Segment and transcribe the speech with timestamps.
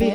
[0.00, 0.10] Med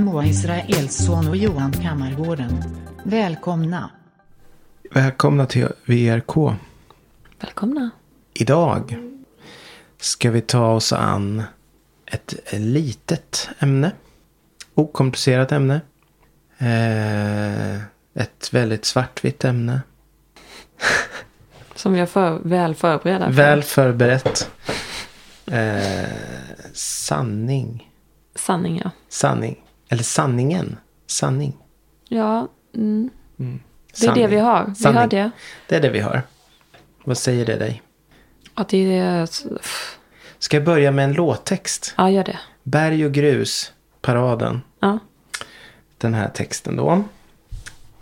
[0.00, 2.64] Moa Israelsson och Johan Kammargården.
[3.04, 3.90] Välkomna.
[4.90, 6.56] Välkomna till VRK.
[7.40, 7.90] Välkomna.
[8.34, 8.98] Idag
[10.00, 11.42] ska vi ta oss an
[12.06, 13.92] ett litet ämne.
[14.74, 15.80] Okomplicerat ämne.
[16.60, 17.74] Eh,
[18.14, 19.80] ett väldigt svartvitt ämne.
[21.74, 23.32] Som vi är för, väl förberedda för.
[23.32, 24.50] Väl förberett.
[25.46, 26.08] Eh,
[26.72, 27.90] sanning.
[28.34, 28.90] Sanning, ja.
[29.08, 29.64] Sanning.
[29.88, 30.76] Eller sanningen.
[31.06, 31.56] Sanning.
[32.08, 33.10] Ja, mm.
[33.36, 34.22] det är Sanning.
[34.22, 34.64] det vi har.
[34.66, 34.98] Vi Sanning.
[34.98, 35.30] har det.
[35.68, 36.22] Det är det vi har.
[37.04, 37.82] Vad säger det dig?
[38.54, 39.28] Att det är...
[40.38, 41.94] Ska jag börja med en låttext?
[41.96, 42.38] Ja, gör det.
[42.62, 44.60] Berg och grus, paraden.
[44.80, 44.98] Ja.
[46.00, 47.04] Den här texten då.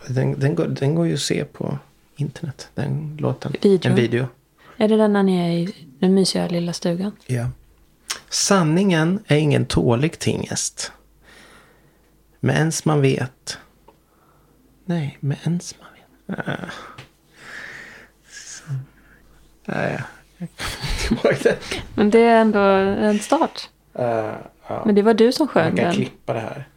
[0.07, 1.79] Den, den, går, den går ju att se på
[2.17, 2.69] internet.
[2.75, 3.53] Den låten.
[3.63, 3.91] Video.
[3.91, 4.27] En video.
[4.77, 7.13] Är det den när ni är i den mysiga lilla stugan?
[7.27, 7.51] Ja.
[8.29, 10.93] Sanningen är ingen tålig tingest.
[12.41, 13.59] Men ens man vet.
[14.85, 16.49] Nej, men ens man vet.
[16.49, 16.55] Äh.
[19.65, 20.01] Nej,
[20.39, 20.49] jag
[21.09, 21.59] kommer inte ihåg det.
[21.95, 23.69] Men det är ändå en start.
[23.95, 24.05] Äh,
[24.69, 24.83] ja.
[24.87, 25.95] Men det var du som Man sjöng kan den.
[25.95, 26.69] klippa det här.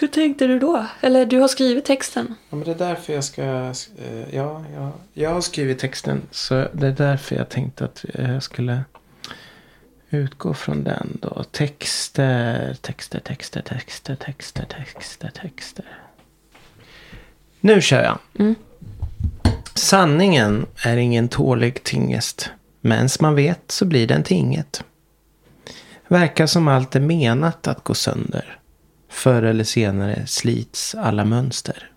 [0.00, 0.86] Hur tänkte du då?
[1.00, 2.34] Eller du har skrivit texten.
[2.50, 3.42] Ja, men det är därför jag ska...
[3.42, 6.22] eh, Ja, ja, jag har skrivit texten.
[6.30, 8.84] Så det är därför jag tänkte att jag skulle
[10.10, 11.44] utgå från den då.
[11.50, 15.84] Texter, texter, texter, texter, texter, texter, texter.
[17.60, 18.18] Nu kör jag.
[18.38, 18.54] Mm.
[19.74, 22.50] Sanningen är ingen tålig tingest.
[22.80, 24.84] Men man vet så blir den till inget.
[26.08, 28.58] Verkar som allt är menat att gå sönder.
[29.08, 31.90] Förr eller senare slits alla mönster.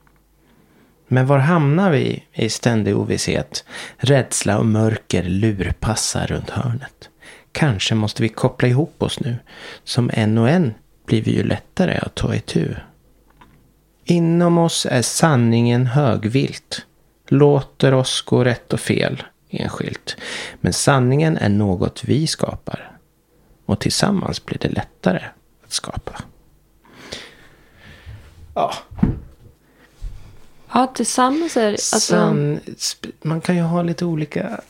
[1.08, 3.66] Men var hamnar vi i ständig ovisshet?
[3.98, 7.10] Rädsla och mörker lurpassar runt hörnet.
[7.52, 9.36] Kanske måste vi koppla ihop oss nu.
[9.84, 10.74] Som en och en
[11.06, 12.76] blir vi ju lättare att ta itu.
[14.06, 16.86] Inom oss är sanningen högvilt.
[17.28, 20.18] Låter oss gå rätt och fel enskilt.
[20.62, 22.98] Men sanningen är något vi skapar.
[23.66, 25.24] Och tillsammans blir det lättare
[25.66, 26.22] att skapa.
[28.54, 28.74] Ja,
[30.74, 34.62] Ja, tillsammans är alltså, Sann, sp- man kan ju ha lite olika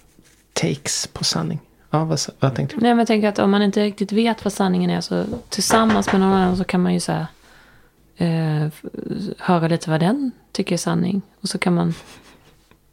[0.54, 1.60] takes på sanning.
[1.90, 2.82] Ja, vad, vad tänkte du?
[2.82, 6.12] Nej, men jag tänker att om man inte riktigt vet vad sanningen är så tillsammans
[6.12, 7.26] med någon annan så kan man ju så här,
[8.18, 8.70] eh,
[9.38, 11.22] höra lite vad den tycker är sanning.
[11.42, 11.94] Och så kan man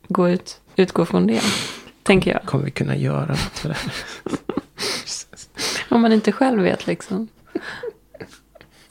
[0.09, 1.43] gå ut, utgå från det,
[2.03, 2.43] tänker jag.
[2.45, 3.77] Kommer vi kunna göra något för det?
[5.95, 7.29] Om man inte själv vet liksom.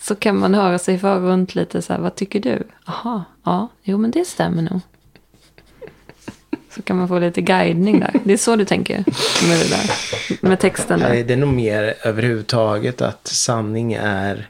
[0.07, 2.63] Så kan man höra sig för runt lite så här, vad tycker du?
[2.85, 4.79] Jaha, ja, jo men det stämmer nog.
[6.69, 8.19] Så kan man få lite guidning där.
[8.23, 8.97] Det är så du tänker
[9.47, 9.90] med det där.
[10.50, 11.23] Med texten där.
[11.23, 14.50] det är nog mer överhuvudtaget att sanning är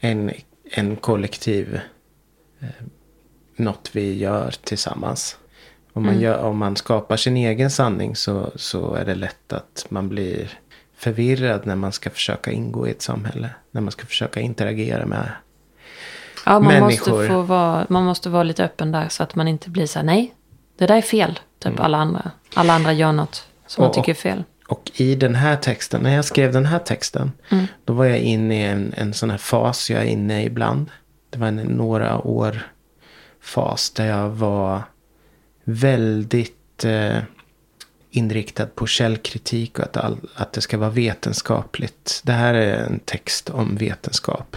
[0.00, 0.30] en,
[0.64, 1.80] en kollektiv,
[2.60, 2.68] eh,
[3.56, 5.36] något vi gör tillsammans.
[5.92, 9.86] Om man, gör, om man skapar sin egen sanning så, så är det lätt att
[9.88, 10.58] man blir
[11.02, 13.50] förvirrad när man ska försöka ingå i ett samhälle.
[13.70, 15.28] När man ska försöka interagera med
[16.46, 17.12] Ja, man människor.
[17.12, 19.98] måste, få vara, man måste vara lite öppen där så att man inte blir så
[19.98, 20.34] här, nej,
[20.78, 21.38] det där är fel.
[21.58, 22.30] Typ alla andra.
[22.54, 24.44] Alla andra gör något som man Och- tycker är fel.
[24.68, 27.32] Och i den här texten, när jag skrev den här texten,
[27.84, 30.90] då var jag inne i en, en sån här fas jag är inne i ibland.
[31.30, 32.66] Det var en några år
[33.40, 34.82] fas där jag var
[35.64, 37.16] väldigt eh,
[38.12, 42.20] inriktad på källkritik och att, all, att det ska vara vetenskapligt.
[42.24, 44.56] Det här är en text om vetenskap.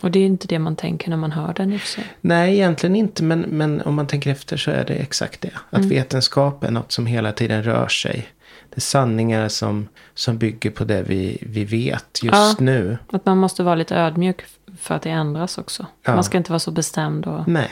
[0.00, 2.04] Och det är inte det man tänker när man hör den i och för sig.
[2.20, 3.22] Nej, egentligen inte.
[3.22, 5.50] Men, men om man tänker efter så är det exakt det.
[5.70, 8.28] Att vetenskap är något som hela tiden rör sig.
[8.70, 12.56] Det är sanningar som, som bygger på det vi, vi vet just Ja.
[12.58, 12.98] nu.
[13.12, 14.42] Att man måste vara lite ödmjuk
[14.80, 15.86] för att det ändras också.
[16.02, 16.14] Ja.
[16.14, 17.48] Man ska inte vara så bestämd och...
[17.48, 17.70] Nej.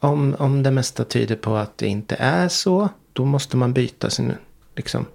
[0.00, 2.88] Om, om det mesta tyder på att det inte är så.
[3.14, 4.32] Då måste man byta sin
[4.76, 5.06] liksom,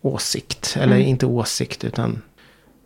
[0.00, 0.76] åsikt.
[0.80, 2.22] Eller inte åsikt utan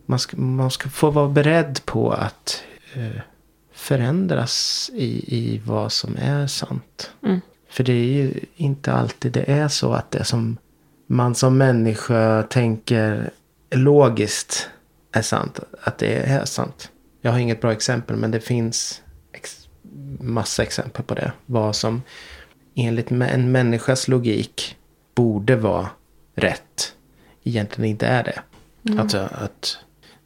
[0.05, 2.63] man ska, man ska få vara beredd på att
[2.93, 3.21] eh,
[3.73, 7.11] förändras i, i vad som är sant.
[7.23, 7.41] Mm.
[7.69, 10.57] För det är ju inte alltid det är så att det som
[11.07, 13.31] man som människa tänker
[13.71, 14.69] logiskt
[15.11, 15.59] är sant.
[15.83, 16.91] Att det är sant.
[17.21, 19.01] Jag har inget bra exempel men det finns
[19.33, 19.67] ex-
[20.19, 21.31] massa exempel på det.
[21.45, 22.01] Vad som
[22.85, 24.77] enligt en människas logik
[25.15, 25.89] borde vara
[26.35, 26.93] rätt.
[27.43, 28.41] Egentligen inte är det.
[28.99, 29.77] Alltså att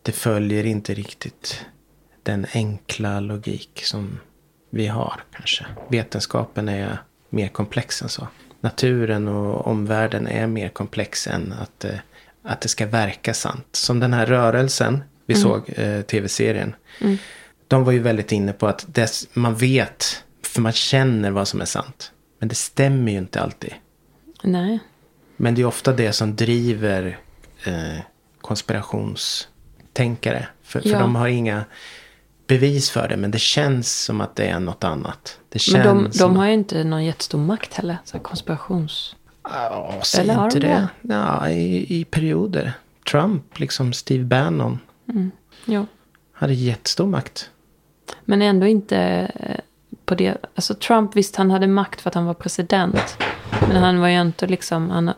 [0.02, 1.66] det följer inte riktigt
[2.24, 4.20] den enkla logik som
[4.70, 5.66] vi har kanske.
[5.90, 6.98] Vetenskapen är
[7.30, 8.28] mer komplex än så.
[8.62, 11.96] Naturen och omvärlden är mer komplex än att, eh,
[12.44, 13.68] att det ska verka sant.
[13.72, 16.76] Som den här rörelsen vi såg, eh, tv-serien.
[17.68, 21.62] De var ju väldigt inne på att dess, man vet, för man känner vad som
[21.62, 22.12] är sant.
[22.44, 23.74] Men det stämmer ju inte alltid.
[24.44, 24.80] Nej.
[25.38, 27.19] Men det är ofta det som driver
[27.66, 27.98] eh,
[28.42, 30.48] konspirationstänkare.
[30.63, 31.00] För, för Ja.
[31.00, 31.66] de har inga
[32.48, 33.18] bevis för det.
[33.18, 35.40] Men det känns som att det är något annat.
[35.50, 37.98] Det känns Men de, de har ju inte någon jättestor makt heller.
[38.06, 39.16] Så konspirations...
[39.44, 40.88] Ja, säg Eller har inte de det.
[41.01, 42.74] Ja, i, i perioder.
[43.12, 44.80] Trump, liksom Steve Bannon,
[45.66, 45.86] Ja.
[46.34, 47.50] hade jättestor makt.
[48.25, 48.98] Men ändå inte
[49.36, 49.60] eh,
[50.06, 50.38] på det.
[50.56, 53.18] Alltså Trump, visst han hade makt för att han var president.
[53.68, 55.12] Men han var ju inte liksom, han,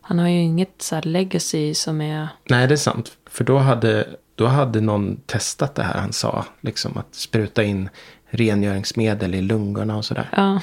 [0.00, 2.28] han har ju inget så legacy som är...
[2.50, 3.12] Nej, det är sant.
[3.30, 6.44] För då hade, då hade någon testat det här han sa.
[6.60, 7.88] Liksom att spruta in
[8.30, 10.28] rengöringsmedel i lungorna och sådär.
[10.36, 10.60] Ja.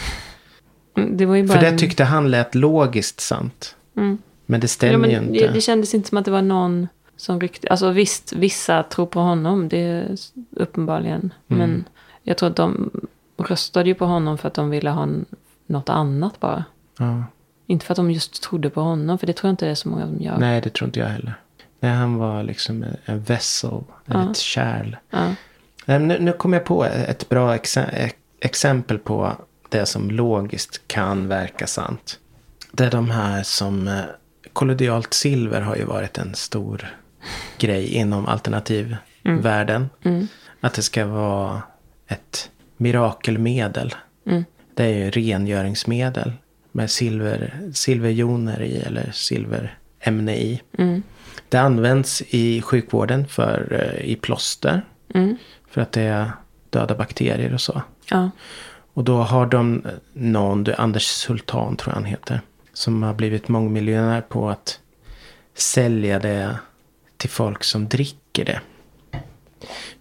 [0.97, 1.59] Mm, Det var ju bara...
[1.59, 3.75] För det tyckte han lät logiskt sant.
[3.97, 4.17] Mm.
[4.45, 5.53] Men det Ja, stämmer men ju det, inte.
[5.53, 6.87] det kändes inte som att det var någon
[7.17, 7.67] som ryckte...
[7.67, 9.69] Alltså visst, vissa tror på honom.
[9.69, 10.15] Det är
[10.51, 11.19] uppenbarligen.
[11.19, 11.59] Mm.
[11.69, 11.85] Men
[12.23, 12.91] jag tror att de
[13.37, 15.07] röstade ju på honom för att de ville ha
[15.67, 16.63] något annat bara.
[16.99, 17.23] Ja.
[17.67, 19.17] Inte för att de just trodde på honom.
[19.17, 20.37] För det tror jag inte det är så många som gör.
[20.37, 21.33] Nej, det tror inte jag heller.
[21.79, 23.83] Nej, han var liksom en, vessel.
[24.05, 24.31] Ja.
[24.31, 24.95] Ett kärl.
[25.09, 25.35] Ja.
[25.85, 29.31] Men Nu, nu kommer jag på ett bra exe- exempel på
[29.69, 32.19] det som logiskt kan verka sant.
[32.71, 33.87] Det är de här som...
[33.87, 34.01] eh,
[34.53, 36.95] Kollodialt silver har ju varit en stor
[37.57, 39.89] grej inom alternativvärlden.
[40.03, 40.27] Mm.
[40.61, 41.61] Att det ska vara
[42.07, 43.95] ett mirakelmedel.
[44.25, 44.45] Mm.
[44.73, 46.31] Det är ju rengöringsmedel
[46.71, 50.61] med silver, silverjoner i eller silverämne i.
[50.77, 51.03] Mm.
[51.49, 54.81] Det används i sjukvården för, eh, i plåster.
[55.13, 55.37] Mm.
[55.69, 56.31] För att det är
[56.69, 57.81] döda bakterier och så.
[58.09, 58.29] Ja.
[58.93, 62.41] Och då har de någon, du, Anders Sultan tror jag han heter.
[62.73, 64.79] Som har blivit mångmiljonär på att
[65.55, 66.57] sälja det
[67.17, 68.61] till folk som dricker det.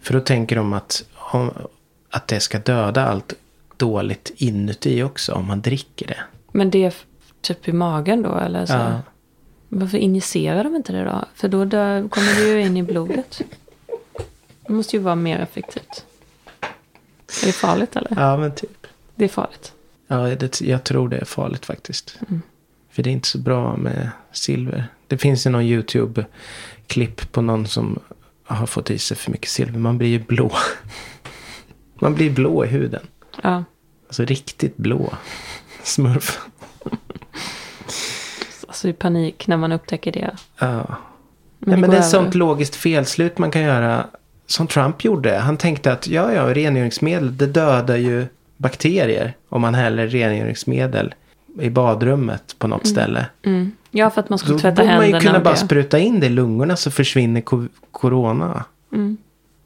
[0.01, 1.51] För då tänker de att, om,
[2.13, 3.35] att det ska döda allt
[3.77, 6.19] dåligt inuti också om man dricker det.
[6.53, 6.95] Men det är
[7.41, 8.73] typ i magen då eller så?
[8.73, 9.01] Ja.
[9.69, 11.25] Varför injicerar de inte det då?
[11.35, 13.41] För då dö- kommer det ju in i blodet.
[14.67, 16.05] Det måste ju vara mer effektivt.
[17.43, 18.17] Är det farligt eller?
[18.21, 18.87] Ja men typ.
[19.15, 19.73] Det är farligt.
[20.07, 22.19] Ja, det, jag tror det är farligt faktiskt.
[22.91, 24.87] För det är inte så bra med silver.
[25.07, 27.99] Det finns ju någon YouTube-klipp på någon som
[28.45, 29.79] har fått i sig för mycket silver.
[29.79, 30.53] Man blir ju blå.
[32.03, 33.03] Man blir blå i huden.
[33.43, 33.65] Ja.
[34.07, 35.13] Alltså riktigt blå.
[35.83, 36.41] Smurf.
[38.67, 40.31] Alltså i panik när man upptäcker det.
[40.59, 40.67] Ja.
[40.67, 40.87] Men, Men,
[41.59, 44.07] det Nej, men det är ett sånt logiskt felslut man kan göra.
[44.47, 45.37] Som Trump gjorde.
[45.39, 48.27] Han tänkte att ja, ja, rengöringsmedel det dödar ju
[48.57, 49.37] bakterier.
[49.49, 51.15] Om man häller rengöringsmedel
[51.61, 53.27] i badrummet på något ställe.
[53.43, 53.73] Mm.
[53.91, 55.21] Ja, för att man skulle Då tvätta borde man händerna.
[55.23, 55.57] ju kunna bara det.
[55.61, 58.65] spruta in det i lungorna så försvinner co- corona.
[58.93, 59.17] Mm.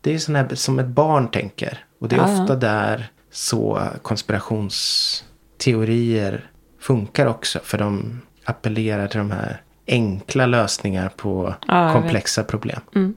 [0.00, 1.84] Det är ju sån här som ett barn tänker.
[1.98, 2.42] Och det är Ja, ja.
[2.42, 6.50] ofta där så konspirationsteorier
[6.80, 7.58] funkar också.
[7.62, 12.80] För de appellerar till de här enkla lösningar på Ja, jag komplexa problem.
[12.94, 13.14] Mm.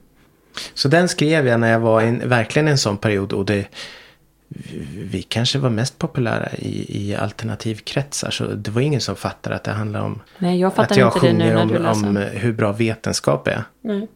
[0.74, 3.32] Så den skrev jag när jag var i en, verkligen en sån period.
[3.32, 3.66] Och det,
[4.94, 8.30] vi kanske var mest populära i, i alternativkretsar.
[8.30, 11.20] Så det var ingen som fattade att det handlar om Nej, jag att jag inte
[11.20, 13.64] sjunger om, om hur bra vetenskap är.
[13.80, 14.08] Nej.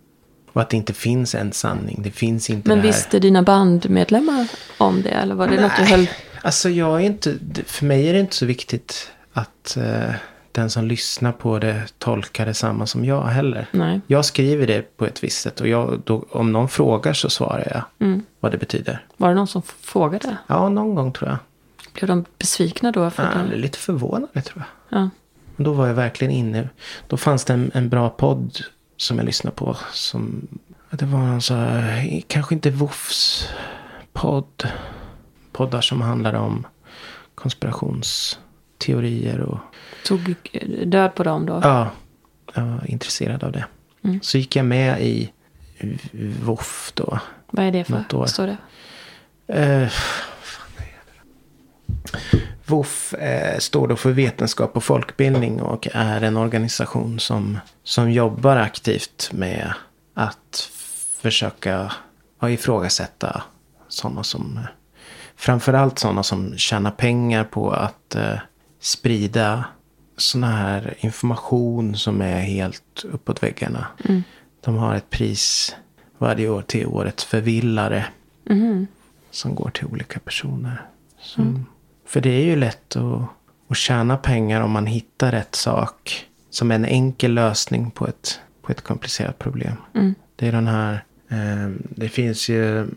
[0.55, 2.01] Och att det inte finns en sanning.
[2.03, 2.89] Det finns inte Men det här.
[2.93, 5.09] visste dina bandmedlemmar om det?
[5.09, 5.91] Eller var det något du Nej.
[5.91, 6.07] höll...
[6.43, 10.11] Alltså jag är inte, för mig är det inte så viktigt att eh,
[10.53, 13.67] den som lyssnar på det tolkar det samma som jag heller.
[13.71, 14.01] Nej.
[14.07, 17.69] Jag skriver det på ett visst sätt och jag, då, om någon frågar så svarar
[17.75, 18.23] jag Mm.
[18.41, 19.05] vad det betyder.
[19.17, 20.37] Var det någon som frågade?
[20.47, 21.39] Ja, någon gång tror jag.
[21.95, 23.11] Blev de besvikna då?
[23.11, 23.57] För Ja, att de...
[23.57, 24.99] lite förvånade tror jag.
[25.01, 25.11] ja.
[25.57, 26.69] Då var jag verkligen inne.
[27.09, 28.59] Då fanns det en, en bra podd
[28.97, 29.77] som jag lyssnade på.
[29.93, 30.49] Som,
[30.91, 33.49] det var någon så här, kanske inte Woofs
[34.13, 34.69] podd.
[35.53, 36.67] Poddar som handlar om
[37.35, 39.59] konspirationsteorier och
[40.07, 40.35] Tog
[40.87, 41.61] död på dem då?
[41.63, 41.91] ja,
[42.55, 43.67] jag var intresserad av det.
[44.05, 44.21] Mm.
[44.23, 45.33] Så gick jag med i
[46.43, 47.19] Woof då.
[47.51, 47.93] Vad är det för?
[47.99, 48.19] Något år.
[48.19, 48.57] Vad står det?
[49.47, 50.85] Eh, fan är
[52.33, 52.39] det?
[52.67, 58.57] WOF eh, står då för vetenskap och folkbildning och är en organisation som, som jobbar
[58.57, 59.73] aktivt med
[60.15, 60.71] att
[61.21, 61.93] försöka
[62.41, 63.43] ja, ifrågasätta
[63.89, 64.61] sådana som
[65.37, 68.39] framförallt sådana som tjänar pengar på att eh,
[68.81, 69.65] sprida
[70.17, 73.87] sådana här information som är helt uppåt väggarna.
[74.65, 75.77] De har ett pris
[76.19, 78.07] varje år till årets förvillare
[78.51, 78.87] Mhm.
[79.31, 80.83] som går till olika personer.
[81.21, 81.67] Som,
[82.07, 83.23] För det är ju lätt att,
[83.69, 86.27] att tjäna pengar om man hittar rätt sak.
[86.51, 89.77] Som en enkel lösning på ett, på ett komplicerat problem.
[89.95, 90.15] Mm.
[90.37, 92.89] Det är den här, eh, det finns ju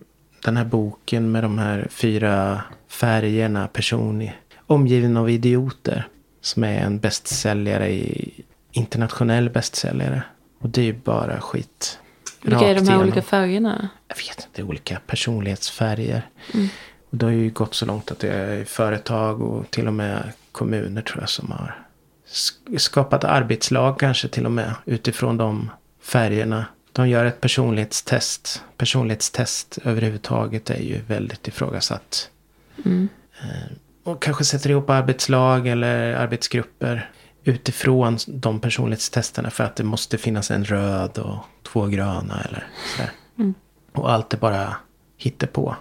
[0.43, 4.29] den här boken med de här fyra färgerna, person
[4.67, 6.07] omgiven av idioter.
[6.41, 10.23] Som är en bästsäljare i, internationell bästsäljare.
[10.59, 11.99] Och det är ju bara skit.
[12.41, 13.01] Vilka är de här igenom.
[13.01, 13.89] olika färgerna?
[14.07, 16.29] Jag vet inte, olika personlighetsfärger.
[16.53, 16.67] Mm.
[17.09, 20.31] Och det har ju gått så långt att det är företag och till och med
[20.51, 21.85] kommuner tror jag som har
[22.27, 25.69] sk- skapat arbetslag kanske till och med utifrån de
[26.01, 26.65] färgerna.
[26.91, 28.63] De gör ett personlighetstest.
[28.77, 32.29] Personlighetstest överhuvudtaget är ju väldigt ifrågasatt.
[32.85, 33.09] Mm.
[34.03, 37.09] Och kanske sätter ihop arbetslag eller arbetsgrupper
[37.43, 43.11] utifrån de personlighetstesterna för att det måste finnas en röd och två gröna eller sådär.
[43.37, 43.53] Mm.
[43.93, 44.75] Och allt är bara
[45.17, 45.75] hittepå.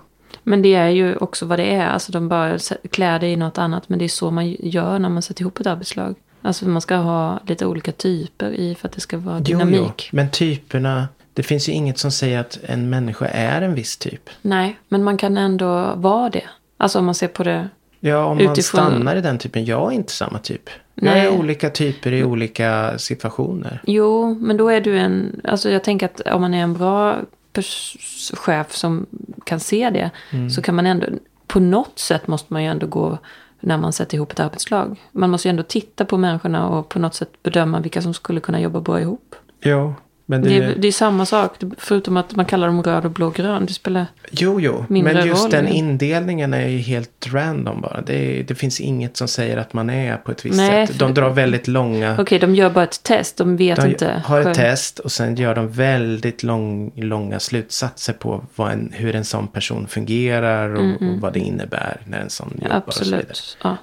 [0.49, 1.87] Men det är ju också vad det är.
[1.87, 2.59] Alltså de bara
[2.91, 3.89] klär det i något annat.
[3.89, 6.15] Men det är så man gör när man sätter ihop ett arbetslag.
[6.43, 10.09] Alltså man ska ha lite olika typer i för att det ska vara Jo, dynamik.
[10.13, 11.09] jo, men typerna.
[11.35, 14.31] Det finns ju inget som säger att en människa är en viss typ.
[14.43, 16.43] Nej, men man kan ändå vara det.
[16.77, 17.69] Alltså om man ser på det.
[18.01, 19.65] Ja, om man Utifrån- stannar i den typen.
[19.65, 20.71] Jag är inte samma typ.
[20.95, 21.27] Jag Nej.
[21.27, 23.81] är olika typer i olika situationer.
[23.87, 25.41] Jo, men då är du en...
[25.45, 27.17] Alltså jag tänker att om man är en bra
[27.63, 29.07] chef som
[29.45, 30.11] kan se det.
[30.31, 30.51] Mm.
[30.51, 31.07] Så kan man ändå...
[31.47, 33.19] På något sätt måste man ju ändå gå
[33.61, 35.01] när man sätter ihop ett arbetslag.
[35.13, 38.41] Man måste ju ändå titta på människorna och på något sätt bedöma vilka som skulle
[38.41, 39.35] kunna jobba bra ihop.
[39.61, 39.95] Jo,
[40.29, 43.11] men det, Det är, det är samma sak, förutom att man kallar dem röd och
[43.11, 43.67] blå och grön.
[43.67, 44.07] Det spelar...
[44.31, 44.85] Jo, jo.
[44.89, 45.51] Men just roll.
[45.51, 48.01] den indelningen är ju helt random bara.
[48.01, 50.99] Det, det finns inget som säger att man är på ett visst Nej, sätt.
[50.99, 52.17] De drar väldigt långa...
[52.19, 53.37] Okej, de gör bara ett test.
[53.37, 54.23] De vet De inte.
[54.25, 54.55] har ett själv.
[54.55, 59.87] test och sen gör de väldigt lång, långa slutsatser på en, hur en sån person
[59.87, 63.21] fungerar och, och vad det innebär när en sån jobbar och så vidare.
[63.21, 63.59] Mm, Absolut.
[63.63, 63.77] Ja.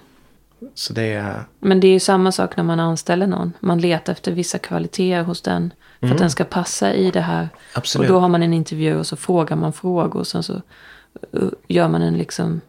[0.76, 1.44] Så det är...
[1.60, 3.54] Men det är ju samma sak när man anställer någon.
[3.60, 5.74] Man letar efter vissa kvaliteter hos den.
[6.08, 7.38] För att den ska passa i det här.
[7.42, 7.50] Mm.
[7.74, 8.10] Absolut.
[8.10, 10.20] Och då har man en intervju och så frågar man frågor.
[10.20, 12.62] Och sen så uh, gör man en liksom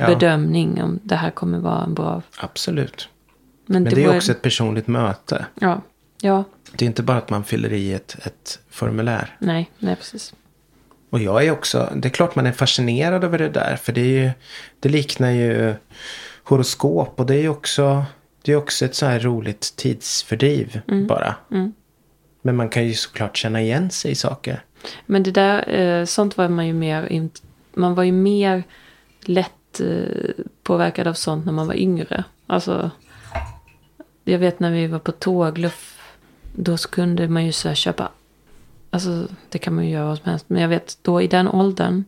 [0.00, 0.06] Ja.
[0.06, 2.22] bedömning om det här kommer vara en bra...
[2.38, 3.08] Absolut.
[3.66, 5.46] Men, Men det var- är också ett personligt möte.
[5.60, 5.80] Ja,
[6.20, 9.36] ja, Det är inte bara att man fyller i ett, ett formulär.
[9.38, 10.34] nej, nej precis.
[11.10, 13.76] Och jag är också, det är klart man är fascinerad över det där.
[13.76, 14.30] För det är ju,
[14.80, 15.74] det liknar ju
[16.44, 17.20] horoskop.
[17.20, 18.04] Och det är ju också,
[18.42, 21.34] det är också ett så här roligt tidsfördriv bara.
[21.50, 21.72] Mm.
[22.48, 24.64] Men man kan ju såklart känna igen sig i saker.
[25.06, 27.28] Men det där, eh, sånt var man ju mer...
[27.74, 28.62] Man var ju mer
[29.24, 32.24] lätt eh, påverkad av sånt när man var yngre.
[32.46, 32.90] Alltså,
[34.24, 36.14] jag vet när vi var på tågluff.
[36.54, 38.08] Då kunde man ju så köpa...
[38.90, 40.44] Alltså, det kan man ju göra vad som helst.
[40.48, 42.04] Men jag vet, då i den åldern.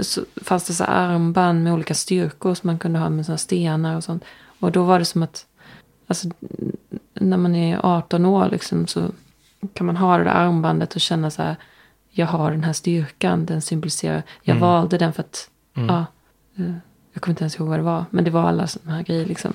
[0.00, 3.96] Så fanns det så armband med olika styrkor som man kunde ha med såna stenar
[3.96, 4.24] och sånt.
[4.60, 5.46] Och då var det som att...
[6.06, 6.28] Alltså,
[7.14, 9.10] när man är 18 år liksom så
[9.74, 11.56] kan man ha det där armbandet och känna så här.
[12.10, 14.22] Jag har den här styrkan, den symboliserar.
[14.42, 16.04] Jag valde den för att, ja.
[16.56, 16.72] eh,
[17.12, 18.04] Jag kommer inte ens ihåg vad det var.
[18.10, 19.52] Men det var alla sådana här grejer liksom.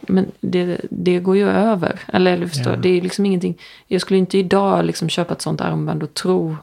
[0.00, 2.00] Men det, det går ju över.
[2.06, 2.78] Eller du förstår, Ja.
[2.78, 3.58] det är liksom ingenting.
[3.86, 6.56] Jag skulle inte idag liksom köpa ett sånt armband och tro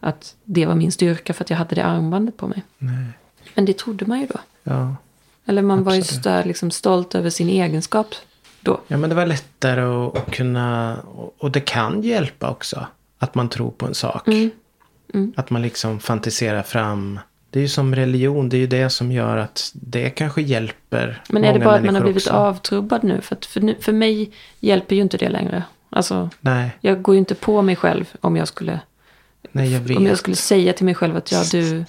[0.00, 2.62] att det var min styrka för att jag hade det armbandet på mig.
[2.78, 3.04] Nej.
[3.54, 4.38] Men det trodde man ju då.
[4.62, 4.96] Ja.
[5.46, 6.22] Eller man var ju Absolut.
[6.24, 8.06] så där liksom stolt över sin egenskap
[8.60, 8.80] då.
[8.88, 10.96] ja, men det var lättare att, att kunna,
[11.38, 12.86] och, det kan hjälpa också.
[13.18, 14.28] Att man tror på en sak.
[15.14, 15.32] Mm.
[15.36, 17.20] Att man liksom fantiserar fram.
[17.50, 21.22] Det är ju som religion, det är ju det som gör att det kanske hjälper
[21.28, 22.36] Men är det bara att man har blivit också.
[22.36, 23.20] avtrubbad nu?
[23.20, 25.62] För, för, nu, för mig hjälper ju inte det längre.
[25.90, 28.80] Alltså, Nej, jag går ju inte på mig själv om jag skulle,
[29.52, 31.84] nej jag om jag skulle säga till mig själv att ja, du,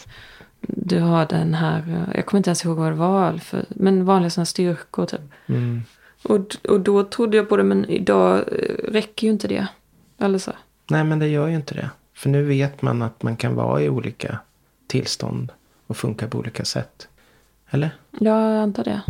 [0.61, 4.29] du har den här, jag kommer inte ens ihåg vad det var, för, men vanliga
[4.29, 5.21] sådana styrkor typ.
[5.47, 5.83] Mm.
[6.23, 9.67] Och, och då trodde jag på det, men idag eh, räcker ju inte det.
[10.17, 10.51] Eller så.
[10.89, 11.89] Nej, men det gör ju inte det.
[12.13, 14.39] För nu vet man att man kan vara i olika
[14.88, 15.51] tillstånd
[15.88, 17.07] och funka på olika sätt.
[17.69, 17.89] Eller?
[18.11, 19.01] Ja, jag antar det.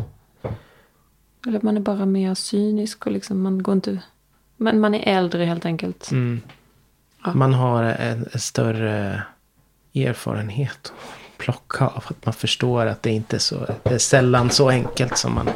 [1.47, 3.99] Eller man är bara mer cynisk och liksom man går inte...
[4.57, 6.11] Men man är äldre helt enkelt.
[6.11, 6.41] Mm.
[7.25, 7.33] Ja.
[7.33, 9.23] Man har en, en större
[9.95, 10.93] erfarenhet
[11.31, 12.03] att plocka av.
[12.07, 15.49] Att man förstår att det inte är så, det är sällan så enkelt som man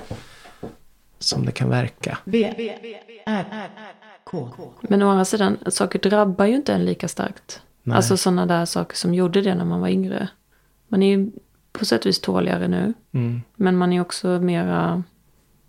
[1.33, 2.17] som det kan verka.
[2.23, 2.53] V,
[3.25, 3.45] R,
[4.23, 4.49] K.
[4.81, 7.61] Men å andra sidan, saker drabbar ju inte en lika starkt.
[7.83, 7.95] Nej.
[7.95, 10.27] Alltså sådana där saker som gjorde det när man var yngre.
[10.87, 11.31] Man är ju
[11.71, 12.93] på sätt och vis tåligare nu.
[13.11, 13.41] Mm.
[13.55, 15.03] Men man är också mera...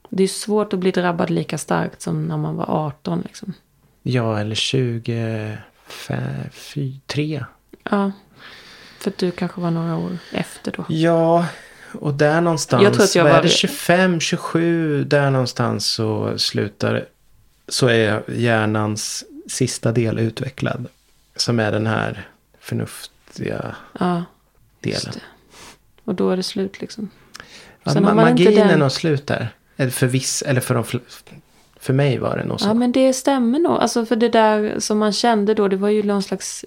[0.08, 3.52] Det är svårt att bli drabbad lika starkt som när man var 18 liksom.
[4.02, 5.58] Ja, eller 23.
[7.90, 8.12] Ja.
[8.98, 10.84] För att du kanske var några år efter då.
[10.88, 11.46] Ja,
[11.94, 15.86] Och där någonstans, Jag tror att jag vad är var- det 25, 27, där någonstans
[15.86, 17.04] så slutar,
[17.68, 20.86] så är hjärnans sista del utvecklad.
[21.36, 22.28] Som är den här
[22.60, 24.24] förnuftiga Ja,
[24.80, 25.12] delen.
[25.14, 25.20] det.
[26.04, 27.10] Och då är det slut liksom.
[27.82, 29.48] Ja, Sen ma- man inte magin är den- nog slut där.
[29.76, 30.84] Eller för viss, eller för de
[31.80, 32.68] För mig var det nog så.
[32.68, 33.76] Ja, men det stämmer nog.
[33.78, 36.64] Alltså för det där som man kände då, det var ju någon slags...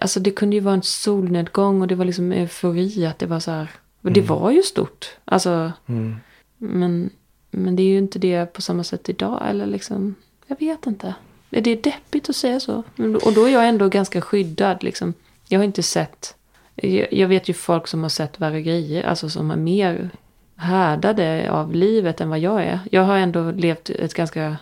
[0.00, 3.40] Alltså det kunde ju vara en solnedgång och det var liksom eufori att det var
[3.40, 3.68] så här...
[4.02, 5.06] Och det var ju stort.
[5.24, 6.16] Alltså, Mm.
[6.58, 7.10] men,
[7.50, 9.42] men det är ju inte det på samma sätt idag.
[9.50, 10.14] Eller liksom,
[10.46, 11.14] jag vet inte.
[11.50, 12.82] Är det deppigt att säga så?
[13.24, 15.14] Och då är jag ändå ganska skyddad liksom.
[15.48, 16.34] Jag har inte sett...
[16.74, 19.02] Jag, jag vet ju folk som har sett värre grejer.
[19.04, 20.10] Alltså som är mer
[20.56, 22.80] härdade av livet än vad jag är.
[22.92, 24.56] Jag har ändå levt ett ganska,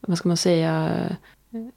[0.00, 0.90] vad ska man säga,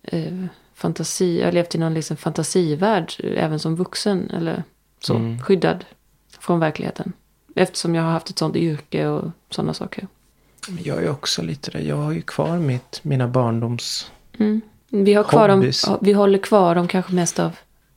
[0.04, 0.34] eh,
[0.74, 1.40] fantasi.
[1.40, 4.30] Jag har levt i någon liksom fantasivärld även som vuxen.
[4.30, 4.64] Eller
[5.00, 5.42] så, Mm.
[5.42, 5.86] skyddad
[6.44, 7.14] från verkligheten.
[7.56, 10.08] Eftersom jag har haft ett sånt yrke och sådana saker.
[10.84, 11.80] Jag är också lite där.
[11.80, 14.12] Jag har ju kvar mitt, mina barndoms...
[14.40, 14.62] Mm.
[14.90, 15.72] Vi, har kvar dem,
[16.02, 17.52] vi håller kvar dem kanske mest av...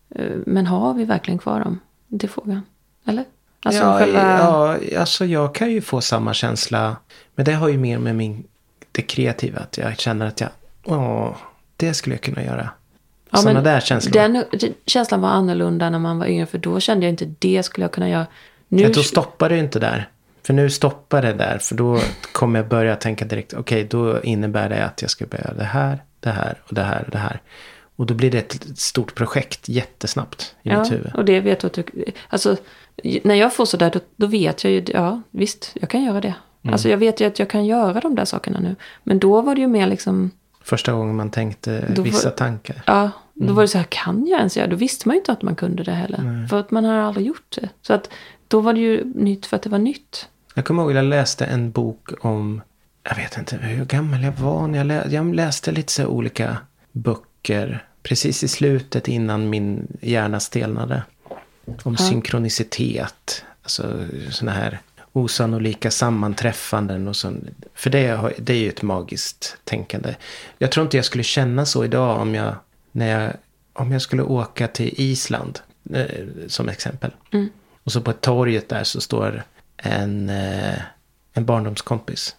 [0.08, 1.80] eh, Men har vi verkligen kvar dem?
[2.08, 2.62] Det är frågan.
[3.04, 3.24] Eller?
[3.62, 4.38] Alltså ja, själva...
[4.38, 6.96] ja, alltså jag kan ju få samma känsla.
[7.34, 8.44] Men det har ju mer med min,
[8.92, 9.60] det kreativa.
[9.60, 10.50] Att jag känner att jag,
[10.84, 11.36] åh,
[11.76, 12.70] det skulle jag kunna göra.
[13.36, 14.12] Ja, Sådana där känslor.
[14.12, 14.44] Den
[14.86, 16.46] känslan var annorlunda när man var yngre.
[16.46, 18.26] För då kände jag inte det skulle jag kunna göra.
[18.68, 20.08] Nu, Ja, då stoppar det inte där.
[20.46, 21.58] För nu stoppar det där.
[21.58, 22.00] För då
[22.32, 23.52] kommer jag börja tänka direkt.
[23.52, 27.02] Okej, då innebär det att jag ska börja det här, det här och det här
[27.04, 27.40] och det här.
[27.96, 31.14] Och då blir det ett stort projekt jättesnabbt i ja, mitt huvud.
[31.14, 31.84] och det vet du att du...
[32.28, 32.56] Alltså,
[33.22, 34.84] när jag får sådär, då, då vet jag ju...
[34.86, 36.34] Ja, visst, jag kan göra det.
[36.62, 36.72] Mm.
[36.72, 38.76] Alltså jag vet ju att jag kan göra de där sakerna nu.
[39.02, 40.30] Men då var det ju mer liksom...
[40.62, 42.82] Första gången man tänkte Då var- vissa tankar.
[42.86, 43.54] Ja, då Mm.
[43.54, 44.66] var det så här, kan jag ens göra?
[44.66, 46.46] Då visste man ju inte att man kunde det heller.
[46.50, 47.68] För att man har aldrig gjort det.
[47.82, 48.10] Så att
[48.48, 50.28] då var det ju nytt för att det var nytt.
[50.54, 52.62] Jag kommer ihåg att jag läste en bok om,
[53.02, 56.56] jag vet inte hur gammal jag var när jag läste, jag läste lite så olika
[56.92, 61.02] böcker precis i slutet innan min hjärna stelnade.
[61.82, 63.82] Om synkronicitet, alltså
[64.30, 64.78] sådana här
[65.12, 67.44] osannolika sammanträffanden och sånt.
[67.74, 70.14] För det, det är ju ett magiskt tänkande.
[70.58, 72.54] Jag tror inte jag skulle känna så idag om jag,
[72.96, 73.32] när jag,
[73.72, 75.60] om jag skulle åka till Island,
[75.92, 76.06] eh,
[76.46, 77.10] som exempel.
[77.84, 79.42] Och så på torget där så står
[79.76, 80.78] en, eh,
[81.32, 82.36] en barndomskompis.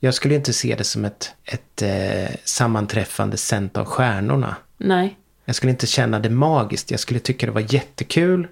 [0.00, 4.56] Jag skulle inte se det som ett, ett eh, sammanträffande sänt av stjärnorna.
[4.76, 5.16] Nej.
[5.44, 6.90] Jag skulle inte känna det magiskt.
[6.90, 8.48] Jag skulle tycka det var jättekul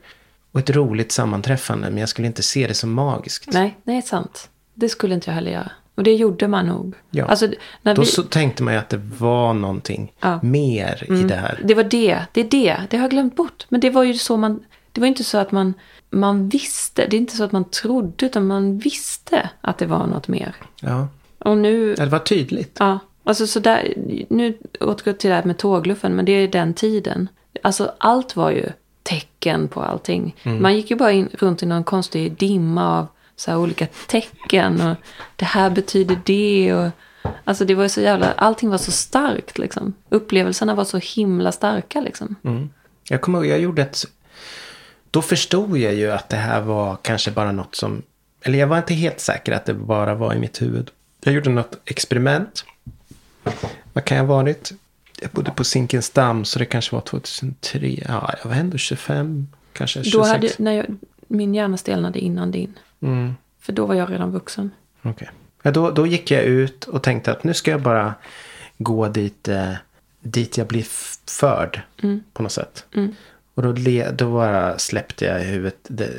[0.53, 1.91] och ett roligt sammanträffande.
[1.91, 3.49] Men jag skulle inte se det som magiskt.
[3.53, 4.51] Nej, det är sant.
[4.75, 5.71] Det skulle inte jag heller göra.
[5.99, 6.95] Och det gjorde man nog.
[7.11, 7.25] Ja.
[7.25, 7.49] Alltså,
[7.83, 10.29] när Då vi, så tänkte man ju att det var någonting Ja.
[10.29, 10.51] Mm.
[10.51, 11.61] mer i det här.
[11.65, 12.19] Det var det.
[12.33, 12.77] Det är det.
[12.91, 13.67] Det har jag glömt bort.
[13.69, 14.65] Men det var ju så man...
[14.93, 15.75] Det var inte så att man,
[16.11, 17.07] man visste.
[17.07, 18.27] Det är inte så att man trodde.
[18.27, 20.55] Utan man visste att det var något mer.
[20.81, 21.09] Ja,
[21.39, 21.95] Och nu...
[21.95, 22.77] det var tydligt.
[22.79, 23.95] Ja, alltså så där,
[24.29, 27.29] nu återgår jag till det här med tågluffen, men det är den tiden.
[27.63, 28.67] Alltså allt var ju
[29.03, 30.37] tecken på allting.
[30.43, 33.07] Man gick ju bara in, runt i någon konstig dimma av
[33.38, 34.96] så här olika tecken och
[35.37, 36.90] det här betyder det och
[37.44, 39.94] alltså det var ju så jävla, allting var så starkt liksom.
[40.09, 42.35] Upplevelserna var så himla starka liksom.
[42.44, 42.70] Mm.
[43.09, 44.05] Jag kommer jag gjorde ett...
[45.11, 48.03] Då förstod jag ju att det här var kanske bara något som...
[48.42, 50.90] Eller jag var inte helt säker att det bara var i mitt huvud.
[51.20, 52.64] Jag gjorde något experiment.
[53.92, 54.72] Vad kan jag ha varit?
[55.20, 58.05] Jag bodde på Zinkensdamm så det kanske var 2003.
[58.09, 60.12] Ja, jag var ändå 25, kanske 26.
[60.12, 60.87] Då hade, när jag,
[61.29, 62.74] min hjärna stelnade innan din.
[63.03, 64.71] Mm, För då var jag redan vuxen.
[65.03, 65.31] okej.
[65.63, 68.15] Ja, då, då gick jag ut och tänkte att nu ska jag bara
[68.79, 69.73] gå dit, eh,
[70.21, 70.87] dit jag blir
[71.31, 71.81] förd
[72.33, 72.85] på något sätt.
[73.55, 76.11] Och då, le, då bara släppte jag huvudet det,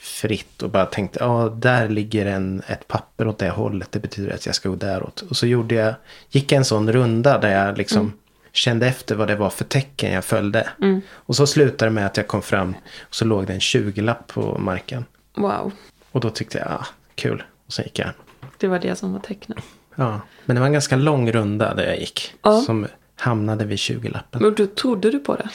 [0.00, 4.34] fritt och bara tänkte, ja där ligger en, ett papper åt det hållet, det betyder
[4.34, 5.20] att jag ska gå däråt.
[5.20, 5.94] Och så gjorde jag,
[6.30, 8.12] gick jag en sån runda där jag liksom
[8.52, 10.68] kände efter vad det var för tecken jag följde.
[11.10, 14.26] Och så slutade det med att jag kom fram och så låg det en 20-lapp
[14.26, 15.04] på marken.
[15.36, 15.72] Wow,
[16.16, 17.42] Och då tyckte jag, ah, kul.
[17.66, 18.10] Och sen gick jag.
[18.58, 19.58] det var det som var tecknet.
[19.94, 22.34] Ja, men det var en ganska lång runda där jag gick.
[22.42, 22.60] Ja.
[22.60, 24.42] Som hamnade vid 20-lappen.
[24.42, 25.48] Men då trodde du på det?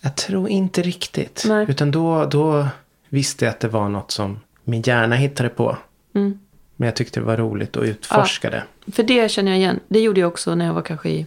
[0.00, 1.44] Jag tror inte riktigt.
[1.48, 1.66] Nej.
[1.68, 2.66] Utan då, då
[3.08, 5.76] visste jag att det var något som min hjärna hittade på.
[6.14, 6.38] Mm.
[6.76, 8.64] Men jag tyckte det var roligt att utforska det.
[8.92, 9.80] För det känner jag igen.
[9.88, 11.26] Det gjorde jag också när jag var kanske i...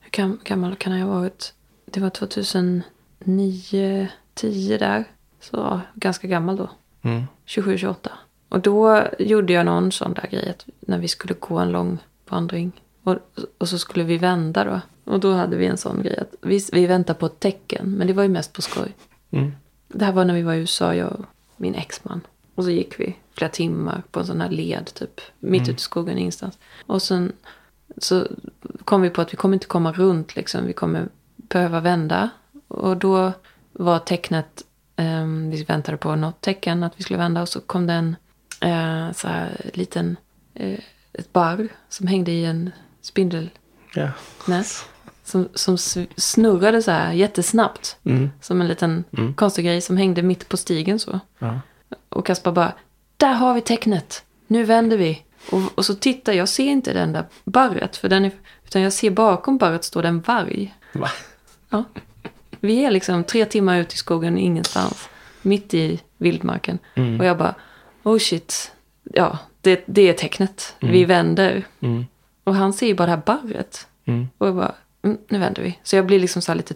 [0.00, 1.52] Hur gam- gammal kan jag ha varit?
[1.84, 5.04] Det var 2009, 10 där.
[5.40, 6.70] Så ganska gammal då.
[7.02, 7.24] Mm.
[7.44, 8.10] 27, 28.
[8.48, 10.50] Och då gjorde jag någon sån där grej.
[10.50, 12.72] Att när vi skulle gå en lång vandring.
[13.02, 13.16] Och,
[13.58, 14.80] och så skulle vi vända då.
[15.12, 16.18] Och då hade vi en sån grej.
[16.18, 17.90] Att vi, vi väntar på ett tecken.
[17.90, 18.94] Men det var ju mest på skoj.
[19.30, 19.52] Mm.
[19.88, 21.24] Det här var när vi var i USA, jag och
[21.56, 22.20] min exman.
[22.54, 25.20] Och så gick vi flera timmar på en sån här led typ.
[25.38, 26.58] Mitt ute i skogen ingenstans.
[26.86, 27.32] Och sen
[27.96, 28.26] så
[28.84, 30.66] kom vi på att vi kommer inte komma runt liksom.
[30.66, 32.30] Vi kommer behöva vända.
[32.68, 33.32] Och då
[33.72, 34.64] var tecknet,
[34.98, 37.42] ehm, vi väntade på något tecken att vi skulle vända.
[37.42, 38.16] Och så kom det en
[38.60, 40.16] eh, så här liten,
[40.54, 40.78] eh,
[41.12, 43.50] ett barr som hängde i en spindel
[43.94, 44.10] Ja.
[44.46, 44.66] nät.
[45.24, 45.78] Som, som
[46.16, 47.96] snurrade så här jättesnabbt.
[48.04, 48.30] Mm.
[48.40, 49.04] Som en liten
[49.36, 51.20] konstig grej som hängde mitt på stigen så.
[51.38, 51.60] Ja.
[52.08, 52.72] Och Kaspar bara,
[53.16, 54.24] där har vi tecknet.
[54.46, 55.24] Nu vänder vi.
[55.52, 57.96] Och, och så tittar jag, ser inte den där barret.
[57.96, 58.32] För den är,
[58.64, 60.74] utan jag ser bakom barret står det en varg.
[60.92, 61.08] Va?
[61.70, 61.84] Ja.
[62.60, 65.08] Vi är liksom tre timmar ut i skogen ingenstans.
[65.42, 66.78] Mitt i vildmarken.
[67.18, 67.54] Och jag bara,
[68.02, 68.72] oh shit.
[69.02, 70.76] Ja, det, det är tecknet.
[70.80, 71.66] Vi vänder.
[71.80, 72.06] Mm.
[72.44, 73.86] Och han ser ju bara det här barret.
[74.04, 74.28] Mm.
[74.38, 75.78] Och jag bara, mm, nu vänder vi.
[75.82, 76.74] Så jag blir liksom så här lite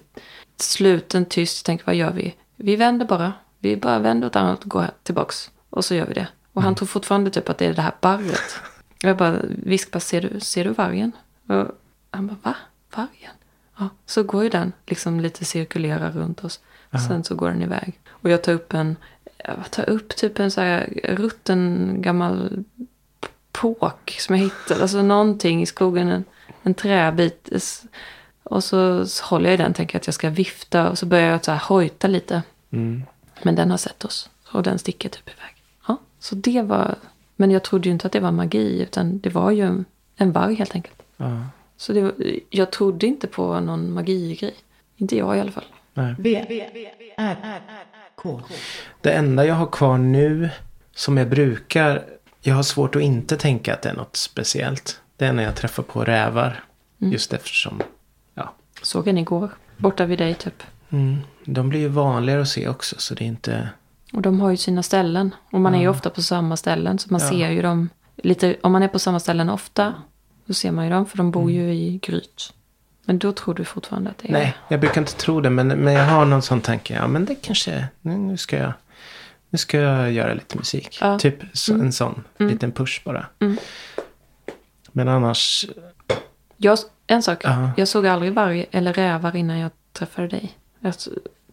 [0.56, 1.66] sluten, tyst.
[1.66, 2.34] Tänker, vad gör vi?
[2.56, 3.32] Vi vänder bara.
[3.58, 5.50] Vi bara vänder åt annat och går tillbaks.
[5.70, 6.28] Och så gör vi det.
[6.52, 8.56] Och han tror fortfarande typ att det är det här barret.
[9.02, 11.12] Och jag bara viskar, ser du, ser du vargen?
[11.46, 11.66] Och
[12.10, 12.54] han bara, va?
[12.96, 13.32] Vargen?
[13.78, 16.60] Ja, så går ju den liksom lite cirkulerar runt oss.
[17.08, 18.00] Sen så går den iväg.
[18.10, 18.96] Och jag tar upp en,
[19.38, 22.64] jag tar upp typ en så här rutten gammal
[23.52, 24.82] påk som jag hittade.
[24.82, 26.24] Alltså någonting i skogen, en,
[26.62, 27.48] en träbit.
[28.42, 31.44] Och så, håller jag i den, tänker att jag ska vifta och så börjar jag
[31.44, 32.42] så här hojta lite.
[32.70, 33.02] Mm.
[33.42, 35.62] Men den har sett oss och den sticker typ iväg.
[35.86, 36.94] Ja, så det var,
[37.36, 39.84] men jag trodde ju inte att det var magi utan det var ju en,
[40.16, 41.02] en varg helt enkelt.
[41.16, 41.44] Ja.
[41.76, 42.12] Så det
[42.50, 44.54] jag trodde inte på någon magigrej.
[44.96, 45.64] Inte jag i alla fall.
[45.94, 46.14] Nej.
[46.18, 46.36] V,
[47.16, 47.60] R,
[48.14, 48.40] K.
[49.00, 50.50] Det enda jag har kvar nu
[50.94, 52.04] som jag brukar.
[52.40, 55.00] Jag har svårt att inte tänka att det är något speciellt.
[55.16, 56.64] Det är när jag träffar på rävar.
[56.98, 57.80] Just eftersom.
[58.34, 58.54] Ja.
[58.82, 60.62] Såg en igår, borta vid dig typ.
[60.90, 62.96] Mm, de blir ju vanligare att se också.
[62.98, 63.68] Så det är inte.
[64.12, 65.34] Och de har ju sina ställen.
[65.52, 66.98] Och man är ju ofta på samma ställen.
[66.98, 67.28] Så man Ja.
[67.28, 68.56] ser ju dem lite.
[68.62, 69.94] Om man är på samma ställen ofta.
[70.52, 71.06] Då ser man ju dem.
[71.06, 72.52] För de bor ju i Gryt.
[73.04, 74.28] Men då tror du fortfarande att det är...
[74.28, 74.40] Mm.
[74.40, 75.50] Nej, jag brukar inte tro det.
[75.50, 76.94] Men, men jag har någon sån tanke.
[76.94, 77.88] Ja, men det kanske.
[78.00, 78.72] Nu, nu ska jag.
[79.50, 80.98] Nu ska jag göra lite musik.
[81.00, 81.18] Ja.
[81.18, 83.26] Typ så, en sån liten push bara.
[83.38, 83.56] Mm.
[84.92, 85.66] Men annars.
[86.56, 87.44] Jag, en sak.
[87.44, 87.70] Ja.
[87.76, 90.52] Jag såg aldrig varg eller rävar innan jag träffade dig.
[90.80, 90.96] Jag har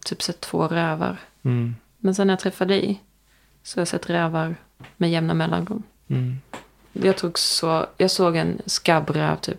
[0.04, 1.16] typ sett två rävar.
[1.42, 3.02] Mm, Men sen när jag träffade dig.
[3.62, 4.56] Så har jag sett rävar
[4.96, 5.82] med jämna mellanrum.
[6.94, 9.58] Mm, Jag, tog så, jag såg en skabbräv typ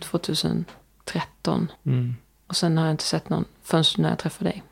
[0.00, 1.72] 2013.
[1.86, 2.16] mm.
[2.46, 4.62] Och sen har jag inte sett någon förrän när jag träffade dig.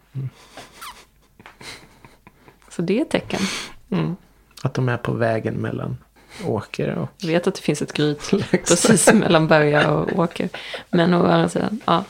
[2.71, 3.41] Så det är ett tecken.
[4.63, 5.97] Att de är på vägen mellan
[6.45, 7.09] åker och.
[7.19, 10.49] Jag vet att det finns ett gryt precis mellan Berga och Åker.
[10.91, 12.05] Men å andra sidan, ja.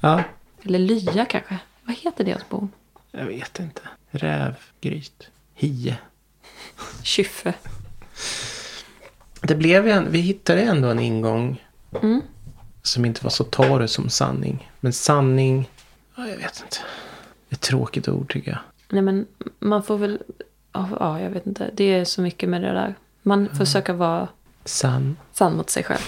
[0.00, 0.22] Ja,
[0.64, 1.58] Eller lya kanske.
[1.82, 2.70] Vad heter deras bon?
[3.10, 3.82] jag vet inte.
[4.10, 5.28] Rävgryt.
[5.54, 5.96] Hie.
[7.02, 7.54] Kyffe.
[9.42, 11.64] Det blev en, vi hittade ändå en ingång.
[12.02, 12.20] Mm.
[12.82, 14.70] Som inte var så torr som sanning.
[14.80, 15.70] Men sanning.
[16.16, 16.76] Ja, jag vet inte.
[17.50, 18.58] Ett tråkigt ord tycker jag.
[18.88, 19.26] Nej men
[19.58, 20.18] man får väl,
[20.72, 21.70] ja ja, jag vet inte.
[21.74, 22.94] Det är så mycket med det där.
[23.22, 24.28] Man försöker vara
[24.64, 25.16] Sann.
[25.32, 26.00] sann mot sig själv.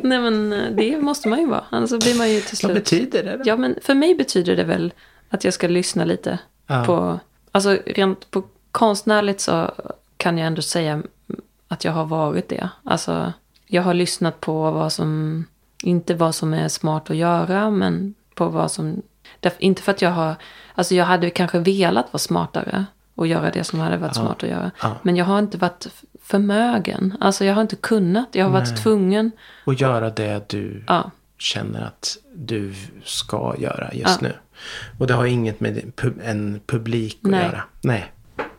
[0.04, 1.64] Nej men eh, det måste man ju vara.
[1.70, 2.74] Annars så blir man ju till Vad slut.
[2.74, 3.44] betyder det då?
[3.46, 4.94] Ja men för mig betyder det väl
[5.30, 6.84] att jag ska lyssna lite Ja.
[6.86, 7.20] på,
[7.52, 9.72] alltså rent på konstnärligt så
[10.18, 11.02] kan jag ändå säga
[11.72, 12.70] att jag har varit det.
[12.84, 13.34] Alltså
[13.68, 15.46] jag har lyssnat på vad som,
[15.84, 19.02] inte vad som är smart att göra men på vad som,
[19.60, 20.36] inte för att jag har,
[20.76, 24.22] alltså jag hade kanske velat vara smartare och göra det som hade varit Ja.
[24.22, 24.72] smart att göra.
[24.82, 24.96] Ja.
[25.02, 25.88] Men jag har inte varit
[26.24, 28.78] förmögen, alltså jag har inte kunnat, jag har varit Nej.
[28.78, 29.32] tvungen.
[29.66, 34.34] Och göra det du Ja, känner att du ska göra just nu.
[35.00, 35.92] Och det har inget med
[36.24, 37.46] en publik att Nej.
[37.46, 37.64] göra.
[37.82, 38.12] Nej.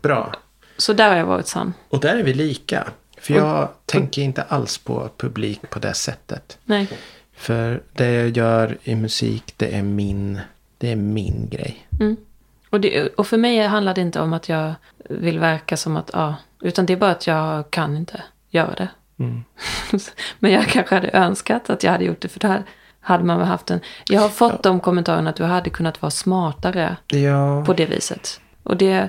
[0.02, 0.32] Bra.
[0.76, 1.74] så där har jag varit sann.
[1.88, 2.88] Och där är vi lika.
[3.22, 6.58] För jag tänker inte alls på publik på det sättet.
[6.64, 6.88] Nej.
[7.32, 10.40] För det jag gör i musik, det är min,
[10.78, 11.86] det är min grej.
[12.00, 12.16] Mm.
[12.70, 16.10] Och, det, och för mig handlar det inte om att jag vill verka som att,
[16.12, 18.88] ja, utan det är bara att jag kan inte göra det.
[19.18, 19.44] Mm.
[20.38, 22.62] Men jag kanske hade önskat att jag hade gjort det, för där
[23.00, 23.80] hade man väl haft en...
[24.06, 28.40] Jag har fått de kommentarerna att du hade kunnat vara smartare Ja, på det viset.
[28.62, 29.08] Och det,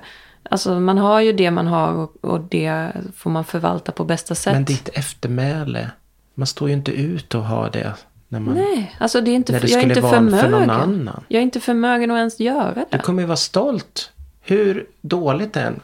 [0.50, 4.36] alltså man har ju det man har och, och det får man förvalta på bästa
[4.36, 4.54] sätt.
[4.54, 5.90] men ditt eftermäle.
[6.34, 7.94] Man står ju inte ut och har det
[8.28, 8.54] när man...
[8.56, 10.52] Nej, alltså det är inte, det jag är inte vara för förmögen.
[10.52, 11.24] någon annan.
[11.28, 12.98] Jag är inte förmögen att ens göra Du det.
[13.04, 14.12] kommer ju vara stolt.
[14.42, 15.80] Hur dåligt det än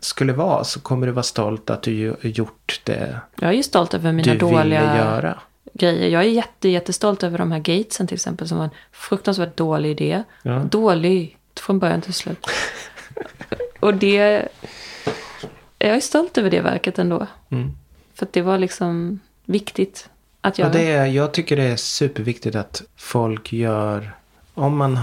[0.00, 3.94] skulle vara så kommer du vara stolt att du gjort det Jag är ju stolt
[3.94, 4.96] över mina du dåliga...
[4.96, 5.38] göra.
[5.72, 6.08] grejer.
[6.08, 9.90] Jag är jätte, jättestolt över de här gatesen till exempel som var en fruktansvärt dålig
[9.90, 10.22] idé.
[10.42, 10.58] Ja.
[10.70, 12.46] Dålig från början till slut.
[13.80, 14.48] Och det,
[15.78, 17.26] jag är stolt över det verket ändå.
[17.48, 17.72] Mm.
[18.14, 20.08] För att det var liksom viktigt
[20.40, 20.68] att göra.
[20.68, 24.14] Och det är, jag tycker det är superviktigt att folk gör,
[24.54, 24.98] om man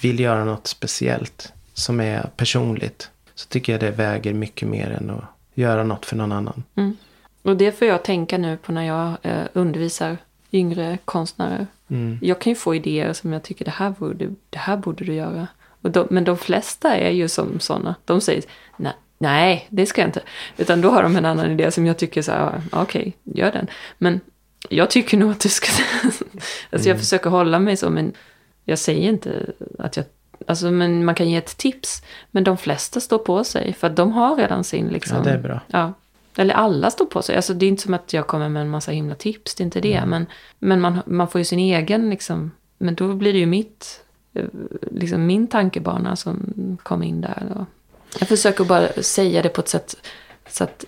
[0.00, 3.10] vill göra något speciellt som är personligt.
[3.34, 6.62] Så tycker jag det väger mycket mer än att göra något för någon annan.
[6.74, 6.96] Mm.
[7.42, 10.16] Och det får jag tänka nu på när jag eh, undervisar
[10.52, 11.66] yngre konstnärer.
[11.88, 12.18] Mm.
[12.22, 15.14] Jag kan ju få idéer som jag tycker det här borde, det här borde du
[15.14, 15.46] göra.
[15.88, 17.94] De, men de flesta är ju som sådana.
[18.04, 18.42] De säger
[18.76, 20.22] nej, nej, det ska jag inte.
[20.56, 23.52] Utan då har de en annan idé som jag tycker så här, "Ja, okej, gör
[23.52, 23.66] den.
[23.98, 24.20] Men
[24.68, 25.66] jag tycker nog att du ska...
[26.70, 28.12] alltså jag försöker hålla mig så, men
[28.64, 30.06] jag säger inte att jag...
[30.46, 32.02] Alltså men man kan ge ett tips.
[32.30, 35.16] Men de flesta står på sig, för att de har redan sin liksom...
[35.16, 35.60] Ja, det är bra.
[35.66, 35.92] Ja.
[36.36, 37.36] Eller alla står på sig.
[37.36, 39.64] Alltså det är inte som att jag kommer med en massa himla tips, det är
[39.64, 39.94] inte det.
[39.94, 40.08] Mm.
[40.08, 40.26] Men,
[40.58, 42.50] men man, man får ju sin egen liksom.
[42.78, 44.04] Men då blir det ju mitt,
[44.90, 47.66] liksom min tankebana som kom in där.
[48.18, 49.96] Jag försöker bara säga det på ett sätt
[50.48, 50.84] så att,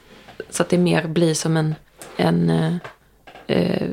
[0.51, 1.75] så att det mer blir som en,
[2.17, 2.75] en eh,
[3.47, 3.89] eh,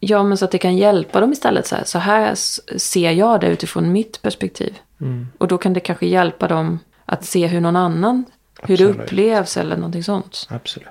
[0.00, 1.66] ja men så att det kan hjälpa dem istället.
[1.66, 2.34] Så här, så här
[2.78, 4.78] ser jag det utifrån mitt perspektiv.
[5.00, 5.26] Mm.
[5.38, 8.24] Och då kan det kanske hjälpa dem att se hur någon annan,
[8.62, 9.06] hur det Absolut.
[9.06, 10.46] upplevs eller någonting sånt.
[10.50, 10.88] Absolut.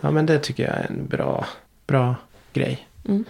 [0.00, 1.46] Ja men det tycker jag är en bra,
[1.86, 2.14] bra
[2.52, 2.88] grej.
[3.08, 3.24] Mm.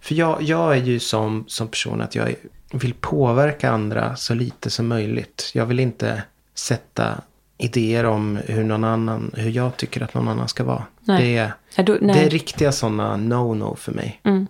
[0.00, 2.34] För jag, jag är ju som, som person att jag
[2.72, 5.50] vill påverka andra så lite som möjligt.
[5.54, 6.22] Jag vill inte
[6.54, 7.20] sätta
[7.58, 10.84] idéer om hur någon annan, hur jag tycker att någon annan ska vara.
[11.00, 11.22] Nej.
[11.22, 14.20] Det är, Ja, då, det är riktiga sådana no-no för mig.
[14.24, 14.46] Mm.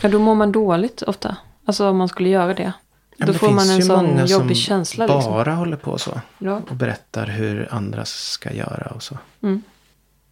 [0.00, 1.36] Ja, då mår man dåligt ofta.
[1.64, 2.72] Alltså om man skulle göra det.
[3.16, 5.06] Ja, då det får man finns en sån jobbig känsla.
[5.08, 5.56] bara Liksom.
[5.56, 6.20] håller på så.
[6.38, 6.60] Ja.
[6.70, 9.18] Och berättar hur andra ska göra och så.
[9.42, 9.62] Mm.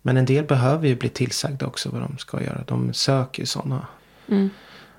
[0.02, 2.64] Men en del behöver ju bli tillsagda också vad de ska göra.
[2.66, 3.86] De söker ju sådana.
[4.28, 4.50] Mm.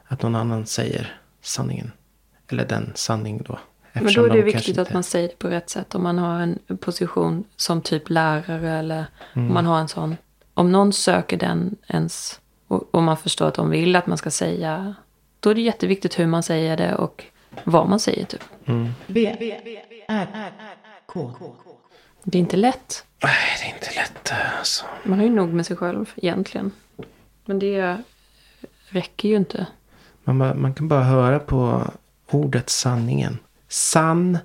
[0.08, 1.91] Att någon annan säger sanningen.
[2.51, 3.59] Eller den sanning då.
[3.93, 5.95] Men då är det de viktigt kanske att inte- man säger det på rätt sätt.
[5.95, 9.47] Om man har en position som typ lärare eller Mm.
[9.47, 10.17] om man har en sån.
[10.53, 14.31] Om någon söker den ens och, och man förstår att de vill att man ska
[14.31, 14.95] säga.
[15.39, 17.23] Då är det jätteviktigt hur man säger det och
[17.63, 18.43] vad man säger typ.
[18.65, 18.89] Mm.
[19.07, 19.35] V,
[20.07, 20.51] R,
[21.05, 21.31] K.
[22.23, 23.05] Det är inte lätt.
[23.23, 24.85] Nej, det är inte lätt alltså.
[25.03, 26.71] Man har ju nog med sig själv egentligen.
[27.45, 27.97] Men det
[28.89, 29.65] räcker ju inte.
[30.23, 31.83] Man, bara, man kan bara höra på
[32.31, 33.37] ordet sanningen.
[33.67, 34.37] Sann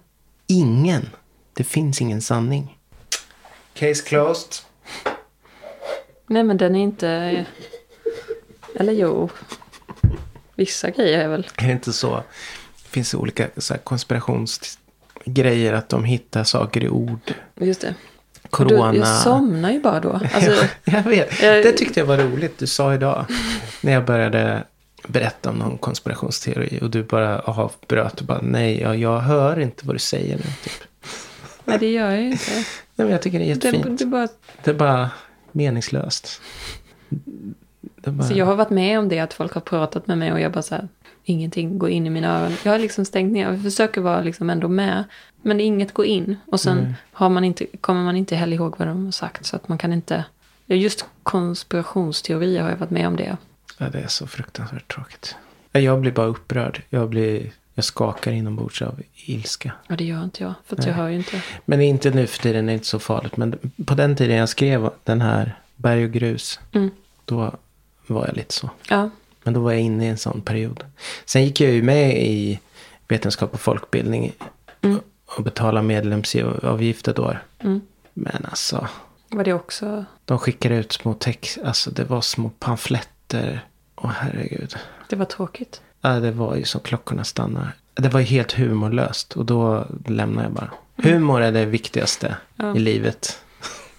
[0.46, 1.10] ingen.
[1.54, 2.78] Det finns ingen sanning.
[3.74, 4.52] Case closed.
[6.26, 7.44] Nej men den är inte...
[8.74, 9.28] Eller jo.
[10.54, 11.46] Vissa grejer är väl...
[11.56, 12.16] Är det inte så?
[12.82, 17.34] Det finns olika så här, konspirationsgrejer att de hittar saker i ord.
[17.54, 17.94] Just det.
[18.50, 18.92] Corona.
[18.92, 20.12] Då, jag somnar ju bara då.
[20.34, 21.42] Alltså, jag vet.
[21.42, 23.26] jag- Det tyckte jag var roligt du sa idag.
[23.80, 24.64] när jag började
[25.08, 26.78] berätta om någon konspirationsteori.
[26.82, 30.42] Och du bara avbröt och bara nej, jag, jag hör inte vad du säger nu.
[30.42, 30.88] Typ.
[31.64, 32.52] nej det gör jag ju inte.
[32.54, 33.98] Nej, men jag tycker det är Det, jättefint.
[33.98, 34.28] det är bara,
[34.64, 35.10] Det är bara
[35.52, 36.40] meningslöst.
[37.96, 38.28] Det bara...
[38.28, 40.52] så jag har varit med om det att folk har pratat med mig och jag
[40.52, 40.88] bara så här,
[41.24, 42.52] ingenting går in i mina öron.
[42.62, 43.50] Jag har liksom stängt ner.
[43.50, 45.04] Jag försöker vara liksom ändå med.
[45.42, 46.36] Men inget går in.
[46.46, 46.94] Och sen Nej.
[47.12, 49.46] har man inte, kommer man inte heller ihåg vad de har sagt.
[49.46, 50.24] Så att man kan inte...
[50.66, 53.36] Just konspirationsteorier har jag varit med om det.
[53.78, 55.36] Ja, det är så fruktansvärt tråkigt.
[55.72, 56.82] Ja, Jag blir bara upprörd.
[56.90, 59.72] Jag, blir, jag skakar inombords av ilska.
[59.88, 60.54] Ja, det gör inte jag.
[60.66, 61.42] För jag hör ju inte.
[61.64, 63.36] Men inte nu för tiden, det är inte så farligt.
[63.36, 66.60] Men på den tiden jag skrev den här Berg och grus.
[66.72, 66.90] Mm.
[67.24, 67.54] Då
[68.06, 68.70] var jag lite så.
[68.88, 69.10] Ja.
[69.42, 70.84] Men då var jag inne i en sån period.
[71.24, 72.60] Sen gick jag ju med i
[73.08, 74.32] vetenskap och folkbildning.
[74.82, 75.00] Mm.
[75.26, 77.42] Och betalade medlemsavgift ett år.
[77.58, 77.80] Mm.
[78.14, 78.88] Men alltså.
[79.28, 80.04] Var det också...
[80.24, 81.58] De skickade ut små text.
[81.64, 83.10] Alltså det var små pamfletter.
[83.34, 84.76] Åh herregud.
[85.08, 85.80] Det var tråkigt.
[86.00, 87.72] Ja, det var ju som klockorna stannar.
[87.94, 89.32] Det var ju helt humorlöst.
[89.32, 90.70] Och då lämnade jag bara.
[90.96, 92.76] Humor är det viktigaste Ja.
[92.76, 93.40] i livet.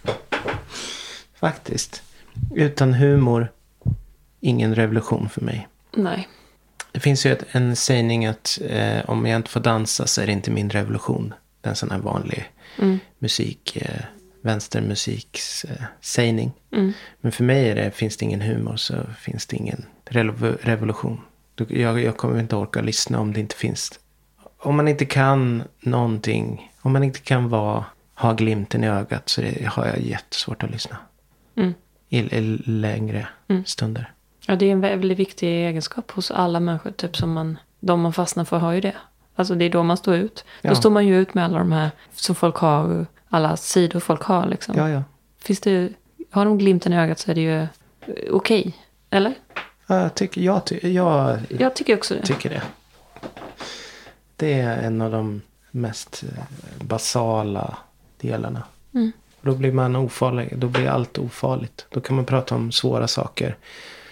[1.39, 2.03] Faktiskt.
[2.55, 3.51] Utan humor,
[4.39, 5.67] ingen revolution för mig.
[5.95, 6.27] Nej.
[6.91, 10.25] Det finns ju ett, en sägning att eh, om jag inte får dansa så är
[10.25, 11.33] det inte min revolution.
[11.61, 12.99] Det är en sån här vanlig Mm.
[13.19, 14.01] musik, eh,
[14.41, 16.17] vänstermusiks eh.
[16.71, 16.93] Mm.
[17.21, 21.21] Men för mig är det, finns det ingen humor så finns det ingen revo- revolution.
[21.67, 23.99] Jag, jag kommer inte orka lyssna om det inte finns.
[24.59, 29.41] Om man inte kan någonting, om man inte kan vara, ha glimten i ögat så
[29.41, 30.97] det, har jag jättesvårt att lyssna.
[31.55, 31.73] Mm.
[32.09, 33.65] I, i längre Mm.
[33.65, 34.11] stunder.
[34.45, 36.91] Ja, det är en väldigt viktig egenskap hos alla människor.
[36.91, 38.95] Typ som man, de man fastnar för har ju det.
[39.35, 40.45] Alltså det är då man står ut.
[40.61, 40.69] Ja.
[40.69, 43.05] Då står man ju ut med alla de här som folk har.
[43.29, 44.75] Alla sidor folk har liksom.
[44.77, 45.03] Ja, ja.
[45.39, 45.89] Finns det,
[46.31, 47.67] har de glimten i ögat så är det ju eh,
[48.31, 48.75] okej.
[49.09, 49.33] Eller?
[49.87, 52.25] ja jag, tycker, jag, ty, jag Jag tycker också det.
[52.25, 52.61] tycker det.
[54.35, 56.43] Det är en av de mest eh,
[56.85, 57.77] basala
[58.17, 58.63] delarna.
[58.93, 59.11] Mm.
[59.41, 60.57] Då blir man ofarlig.
[60.57, 61.85] Då blir allt ofarligt.
[61.89, 63.57] Då kan man prata om svåra saker.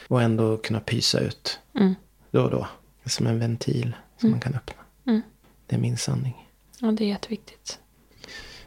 [0.07, 1.59] Och ändå kunna pysa ut.
[1.75, 1.95] Mm.
[2.31, 2.67] Då och då.
[3.05, 4.83] Som en ventil som man kan öppna.
[5.07, 5.21] Mm.
[5.67, 6.47] Det är min sanning.
[6.79, 7.79] Ja, det är jätteviktigt.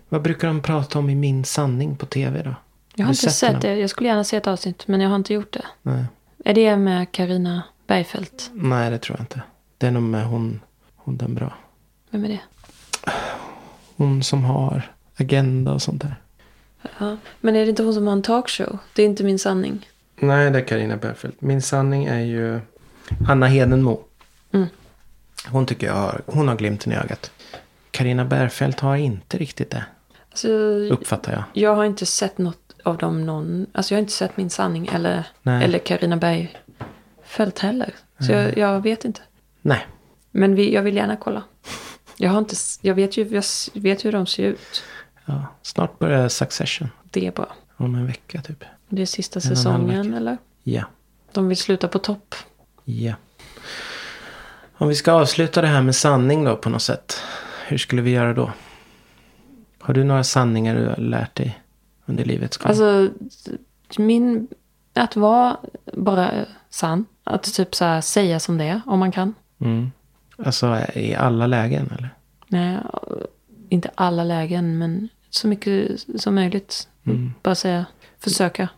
[0.08, 2.48] Vad brukar de prata om i Min sanning på tv då?
[2.48, 2.56] Jag
[2.94, 3.76] du har inte sett det.
[3.76, 5.64] Jag skulle gärna se ett avsnitt, men jag har inte gjort det.
[5.82, 6.04] Nej.
[6.44, 8.50] Är det med Karina Bergfeldt?
[8.52, 9.42] Nej, det tror jag inte.
[9.78, 10.60] Det är nog med hon,
[10.96, 11.54] hon den bra.
[12.10, 12.40] Vem är det?
[13.96, 16.16] Hon som har agenda och sånt där.
[16.98, 17.16] Ja.
[17.40, 18.78] Men är det inte hon som har en talkshow?
[18.94, 19.88] Det är inte min sanning.
[20.16, 21.40] Nej, det är Carina Bergfeldt.
[21.40, 22.60] Min sanning är ju
[23.28, 24.00] Anna Hedenmo.
[24.52, 24.66] Mm.
[25.46, 27.30] Hon tycker jag har, hon har glimten i ögat.
[27.90, 29.84] Carina Bergfeldt har inte riktigt det,
[30.30, 30.48] Alltså,
[30.90, 31.42] uppfattar jag.
[31.52, 33.66] jag har inte sett något av dem någon...
[33.72, 35.64] Alltså jag har inte sett min sanning eller, Nej.
[35.64, 37.94] eller Carina Bergfeldt heller.
[38.20, 39.20] Så jag, jag vet inte.
[39.62, 39.86] Nej,
[40.30, 41.42] Men vi, jag vill gärna kolla.
[42.16, 43.28] Jag, har inte, jag, vet ju,
[43.72, 44.82] jag vet hur de ser ut.
[45.24, 46.88] ja, snart börjar Succession.
[47.10, 47.54] Det är bra.
[47.76, 48.64] Om en vecka typ.
[48.88, 50.38] Det är sista En säsongen eller?
[50.62, 50.84] Ja,
[51.32, 52.34] De vill sluta på topp.
[52.84, 53.14] ja.
[54.80, 57.22] Om vi ska avsluta det här med sanning då på något sätt.
[57.66, 58.52] Hur skulle vi göra då?
[59.88, 61.60] Har du några sanningar du har lärt dig
[62.06, 62.68] under livets gång?
[62.68, 63.10] Alltså,
[63.98, 64.48] min...
[64.94, 65.56] Att vara
[65.92, 66.30] bara
[66.70, 67.04] sann.
[67.24, 69.34] Att typ så här säga som det är, om man kan.
[69.58, 69.90] Mm.
[70.38, 72.10] Alltså i alla lägen eller?
[72.48, 72.78] Nej,
[73.68, 76.88] inte alla lägen, men så mycket som möjligt.
[77.04, 77.32] Mm.
[77.42, 77.86] Bara säga,
[78.18, 78.68] försöka.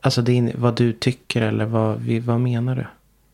[0.00, 2.86] Alltså din, vad du tycker eller vad, vad menar du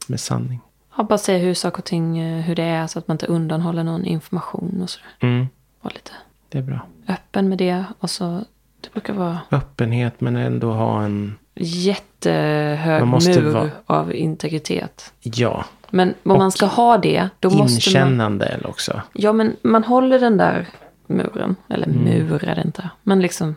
[0.06, 0.60] med sanning?
[0.96, 3.26] Ja, bara säga hur saker och ting, eh, hur det är, så att man inte
[3.26, 5.12] undanhåller någon information och sådär.
[5.20, 5.46] Mm.
[5.80, 6.12] Var lite
[6.48, 6.80] Det är bra.
[7.08, 7.84] öppen med det.
[7.98, 8.44] Och så,
[8.80, 15.12] det brukar vara Öppenhet men ändå ha en, jättehög mur vara- av integritet.
[15.20, 17.70] ja, Men om man ska ha det, då måste man...
[17.70, 19.02] inkännande också.
[19.12, 20.66] Ja, men man håller den där
[21.06, 21.56] muren.
[21.68, 22.04] Eller Mm.
[22.04, 22.90] mur är det inte.
[23.02, 23.54] Men liksom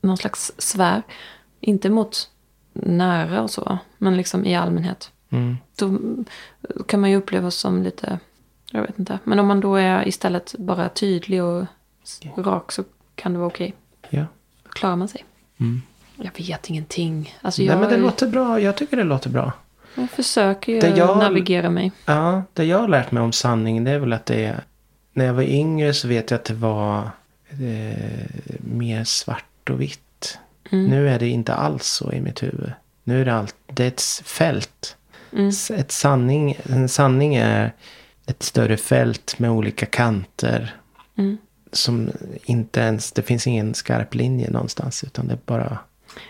[0.00, 1.02] någon slags svär.
[1.60, 2.30] Inte mot
[2.72, 3.78] nära och så.
[3.98, 5.10] Men liksom i allmänhet.
[5.30, 5.56] Mm.
[5.78, 5.98] Då
[6.86, 8.18] kan man ju upplevas som lite...
[8.70, 9.18] Jag vet inte.
[9.24, 11.64] Men om man då är istället bara tydlig och
[12.36, 12.84] rak så
[13.14, 13.74] kan det vara okej.
[14.10, 14.24] Ja.
[14.62, 15.24] Då klarar man sig.
[15.60, 15.82] Mm.
[16.16, 17.34] Jag vet ingenting.
[17.42, 18.60] Alltså Nej jag, men det låter bra.
[18.60, 19.52] Jag tycker det låter bra.
[19.94, 21.92] jag försöker ju Det jag- navigera mig.
[22.04, 24.64] Ja, det jag har lärt mig om sanning det är väl att det är...
[25.12, 27.10] När jag var yngre så vet jag att det var
[27.50, 28.26] eh,
[28.58, 30.38] mer svart och vitt.
[30.70, 30.86] Mm.
[30.86, 32.72] Nu är det inte alls så i mitt huvud.
[33.04, 34.96] Nu är det allt, det är ett fält.
[35.32, 35.48] Mm.
[35.76, 37.72] Ett sanning, en sanning är
[38.26, 40.74] ett större fält med olika kanter.
[41.18, 41.38] Mm.
[41.72, 42.10] Som
[42.44, 45.04] inte ens, det finns ingen skarp linje någonstans.
[45.04, 45.78] Utan det är bara,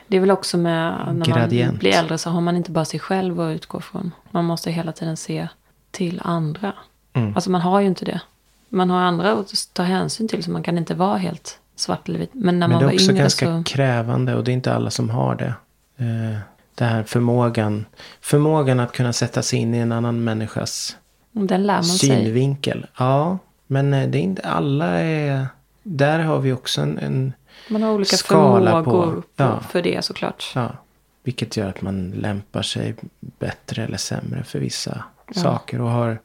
[0.09, 1.79] Det är väl också med när man Gradient.
[1.79, 4.13] blir äldre så har man inte bara sig själv att utgå från.
[4.31, 5.49] Man måste hela tiden se
[5.91, 6.73] till andra.
[7.13, 7.35] Mm.
[7.35, 8.21] Alltså man har ju inte det.
[8.69, 12.19] Man har andra att ta hänsyn till så man kan inte vara helt svart eller
[12.19, 12.31] vit.
[12.33, 13.63] Men när men man det är var också yngre ganska så...
[13.65, 15.55] krävande och det är inte alla som har det.
[16.05, 16.39] Eh,
[16.75, 17.85] Det här förmågan,
[18.21, 20.97] förmågan att kunna sätta sig in i en annan människas
[21.33, 22.09] Den lär man sig.
[22.09, 22.87] synvinkel.
[22.99, 23.39] Ja,
[23.73, 25.47] men eh, det är inte alla är...
[25.83, 27.33] Där har vi också en, en
[27.69, 29.61] Man har olika skala förmågor på- på, ja.
[29.61, 30.53] för det såklart.
[30.55, 30.73] ja,
[31.23, 35.05] vilket gör att man lämpar sig bättre eller sämre för vissa
[35.35, 35.41] Ja.
[35.43, 35.81] saker.
[35.81, 36.19] Och har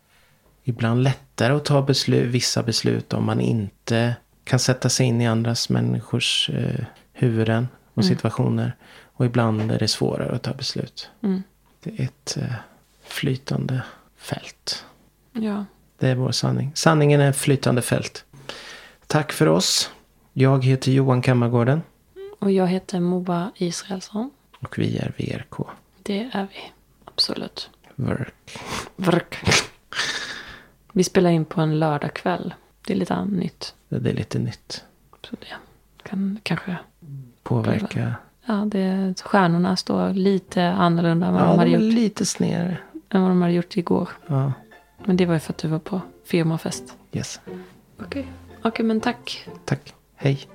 [0.64, 5.28] ibland lättare att ta beslut, vissa beslut om man inte kan sätta sig in i
[5.28, 8.16] andras människors eh, huvuden och Mm.
[8.16, 8.76] situationer.
[9.14, 11.10] Och ibland är det svårare att ta beslut.
[11.24, 11.44] Mm.
[11.84, 12.54] Det är ett eh,
[13.04, 13.82] flytande
[14.18, 14.86] fält.
[15.32, 15.66] Ja.
[16.00, 16.72] Det är vår sanning.
[16.76, 18.26] Sanningen är ett flytande fält.
[19.08, 19.92] Tack för oss.
[20.34, 21.82] Jag heter Johan Kammargården.
[22.40, 24.32] Och jag heter Moa Israelsson.
[24.60, 25.68] Och vi är VRK.
[26.04, 26.72] Det är vi.
[27.06, 27.70] Absolut.
[27.96, 28.58] Work.
[28.96, 29.36] Vrk.
[30.94, 32.54] Vi spelar in på en lördagkväll.
[32.88, 33.76] Det är lite nytt.
[33.90, 34.84] Det är lite nytt.
[35.30, 35.56] Så det
[36.10, 36.78] kan kanske...
[37.44, 38.16] Påverka.
[38.46, 42.78] Ja, det, stjärnorna står lite annorlunda än vad, Ja, de hade gjort, lite snedare.
[43.10, 44.10] än vad de hade gjort igår.
[44.28, 44.52] Ja,
[45.06, 46.98] Men det var ju för att du var på firmafest.
[47.12, 47.40] yes.
[48.00, 48.28] Okej.
[48.64, 49.48] Okej, men tack.
[49.66, 49.94] Tack.
[50.16, 50.48] Hej.